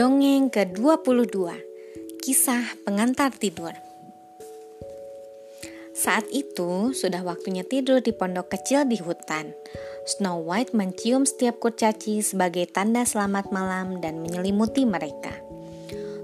[0.00, 1.44] Dongeng ke-22
[2.24, 3.76] Kisah pengantar tidur.
[5.92, 9.52] Saat itu sudah waktunya tidur di pondok kecil di hutan.
[10.08, 15.36] Snow White mencium setiap kurcaci sebagai tanda selamat malam dan menyelimuti mereka.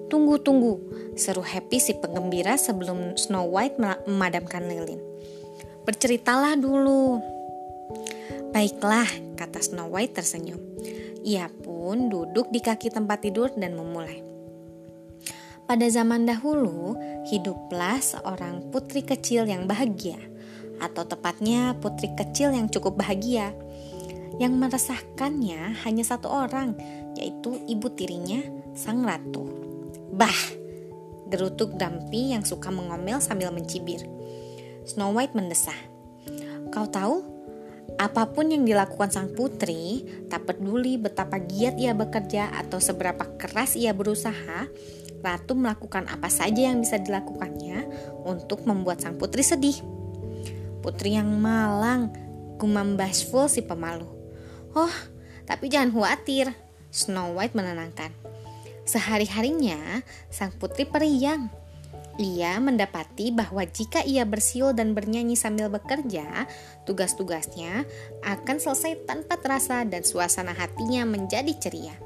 [0.09, 0.81] Tunggu, tunggu,
[1.13, 3.77] seru Happy si penggembira sebelum Snow White
[4.09, 5.05] memadamkan lilin.
[5.85, 7.21] Berceritalah dulu.
[8.57, 10.65] Baiklah, kata Snow White tersenyum.
[11.29, 11.53] Ia
[11.87, 14.19] pun duduk di kaki tempat tidur dan memulai.
[15.71, 16.99] Pada zaman dahulu,
[17.31, 20.19] hiduplah seorang putri kecil yang bahagia,
[20.83, 23.55] atau tepatnya putri kecil yang cukup bahagia.
[24.43, 26.75] Yang meresahkannya hanya satu orang,
[27.15, 28.43] yaitu ibu tirinya,
[28.75, 29.47] sang ratu.
[30.11, 30.35] Bah,
[31.31, 34.03] gerutuk Dampi yang suka mengomel sambil mencibir.
[34.83, 35.79] Snow White mendesah.
[36.75, 37.23] Kau tahu,
[37.97, 43.79] Apa pun yang dilakukan sang putri, tak peduli betapa giat ia bekerja atau seberapa keras
[43.79, 44.69] ia berusaha,
[45.25, 47.89] ratu melakukan apa saja yang bisa dilakukannya
[48.27, 49.81] untuk membuat sang putri sedih.
[50.85, 52.13] Putri yang malang,
[52.61, 54.07] gumam bashful si pemalu.
[54.77, 54.93] Oh,
[55.49, 56.53] tapi jangan khawatir,
[56.93, 58.13] Snow White menenangkan.
[58.87, 61.49] Sehari-harinya, sang putri periang
[62.17, 66.49] ia mendapati bahwa jika ia bersiul dan bernyanyi sambil bekerja,
[66.89, 67.85] tugas-tugasnya
[68.25, 71.97] akan selesai tanpa terasa dan suasana hatinya menjadi ceria.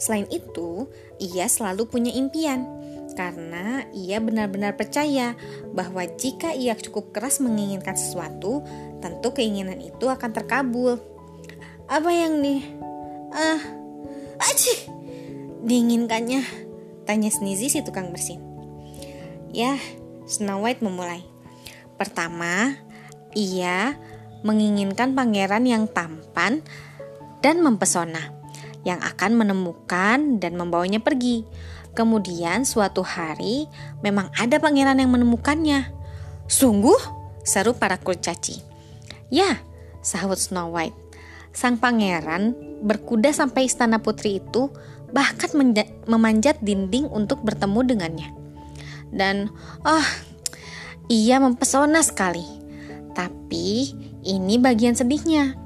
[0.00, 0.88] Selain itu,
[1.20, 2.64] ia selalu punya impian
[3.12, 5.36] karena ia benar-benar percaya
[5.76, 8.64] bahwa jika ia cukup keras menginginkan sesuatu,
[9.04, 10.96] tentu keinginan itu akan terkabul.
[11.90, 12.64] Apa yang di
[13.34, 13.60] ah,
[14.40, 14.88] aci
[15.64, 16.68] diinginkannya?
[17.04, 18.49] Tanya Sneezy si tukang bersin.
[19.50, 19.82] Ya,
[20.30, 21.26] Snow White memulai.
[21.98, 22.78] Pertama,
[23.34, 23.98] ia
[24.46, 26.62] menginginkan pangeran yang tampan
[27.42, 28.30] dan mempesona
[28.86, 31.42] yang akan menemukan dan membawanya pergi.
[31.98, 33.66] Kemudian suatu hari
[34.06, 35.90] memang ada pangeran yang menemukannya.
[36.46, 37.18] Sungguh?
[37.42, 38.62] Seru para kurcaci.
[39.34, 39.58] Ya,
[39.98, 40.94] sahut Snow White.
[41.50, 42.54] Sang pangeran
[42.86, 44.70] berkuda sampai istana putri itu
[45.10, 45.50] bahkan
[46.06, 48.39] memanjat dinding untuk bertemu dengannya
[49.10, 49.50] dan
[49.82, 50.06] oh
[51.10, 52.46] ia mempesona sekali.
[53.10, 55.58] Tapi ini bagian sedihnya.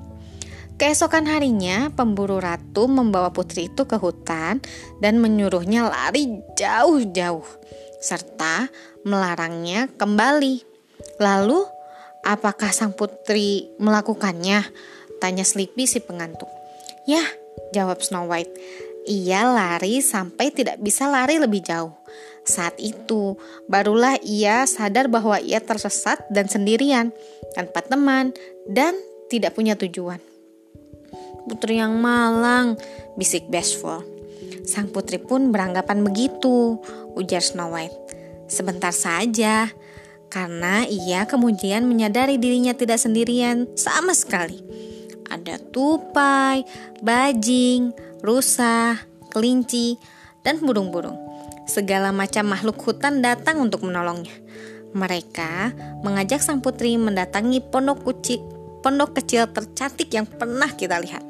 [0.75, 4.59] Keesokan harinya, pemburu ratu membawa putri itu ke hutan
[4.99, 7.47] dan menyuruhnya lari jauh-jauh,
[8.03, 8.66] serta
[9.06, 10.66] melarangnya kembali.
[11.22, 11.62] Lalu,
[12.26, 14.66] apakah sang putri melakukannya?
[15.22, 16.50] Tanya Sleepy si pengantuk.
[17.06, 17.22] Ya,
[17.71, 18.50] jawab Snow White.
[19.06, 21.94] Ia lari sampai tidak bisa lari lebih jauh.
[22.44, 23.41] Saat itu,
[23.72, 27.09] barulah ia sadar bahwa ia tersesat dan sendirian,
[27.56, 28.37] tanpa teman,
[28.69, 28.93] dan
[29.32, 30.21] tidak punya tujuan.
[31.49, 32.77] Putri yang malang,
[33.16, 34.05] bisik Bashful.
[34.69, 36.81] Sang putri pun beranggapan begitu,
[37.16, 37.97] ujar Snow White.
[38.49, 39.72] Sebentar saja,
[40.28, 44.61] karena ia kemudian menyadari dirinya tidak sendirian sama sekali.
[45.32, 46.61] Ada tupai,
[47.00, 49.00] bajing, rusa,
[49.32, 49.97] kelinci,
[50.44, 51.25] dan burung-burung
[51.64, 54.34] segala macam makhluk hutan datang untuk menolongnya.
[54.94, 55.75] Mereka
[56.06, 58.44] mengajak sang putri mendatangi pondok kecil,
[58.84, 61.25] pondok kecil tercantik yang pernah kita lihat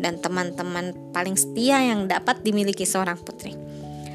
[0.00, 3.52] dan teman-teman paling setia yang dapat dimiliki seorang putri.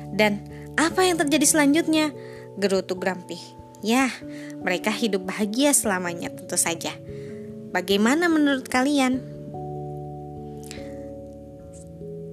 [0.10, 0.42] Dan
[0.74, 2.10] apa yang terjadi selanjutnya?
[2.58, 3.38] Gerutu Grumpy.
[3.86, 4.10] Ya,
[4.66, 6.90] mereka hidup bahagia selamanya tentu saja.
[7.70, 9.22] Bagaimana menurut kalian?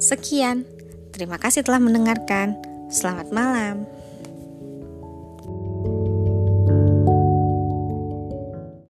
[0.01, 0.65] Sekian.
[1.13, 2.74] Terima kasih telah mendengarkan.
[2.95, 3.91] Selamat malam.